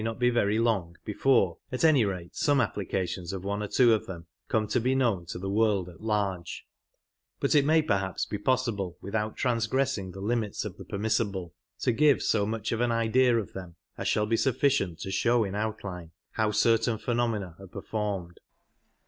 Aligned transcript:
not 0.03 0.17
be 0.17 0.31
very 0.31 0.57
long 0.57 0.97
before 1.05 1.59
at 1.71 1.83
any 1.85 2.03
rate 2.03 2.35
some 2.35 2.57
appli 2.57 2.89
cations 2.91 3.31
of 3.31 3.43
one 3.43 3.61
or 3.61 3.67
two 3.67 3.93
of 3.93 4.07
them 4.07 4.25
come 4.47 4.65
to 4.67 4.79
be 4.79 4.95
known 4.95 5.27
to 5.27 5.37
the 5.37 5.47
world 5.47 5.87
at 5.87 6.01
large: 6.01 6.65
but 7.39 7.53
it 7.53 7.63
may 7.63 7.83
perhaps 7.83 8.25
be 8.25 8.39
possible, 8.39 8.97
without 8.99 9.37
trans 9.37 9.67
gressing 9.67 10.11
the 10.11 10.19
limits 10.19 10.65
of 10.65 10.77
the 10.77 10.85
permissible, 10.85 11.53
to 11.79 11.91
give 11.91 12.23
so 12.23 12.47
much 12.47 12.71
of 12.71 12.81
an 12.81 12.91
idea 12.91 13.37
of 13.37 13.53
them 13.53 13.75
as 13.95 14.07
shall 14.07 14.25
be 14.25 14.35
sufficient 14.37 14.97
to 14.97 15.11
show 15.11 15.43
in 15.43 15.53
outline 15.53 16.09
how 16.31 16.49
certain 16.49 16.97
phenomena 16.97 17.55
are 17.59 17.67
performed. 17.67 18.39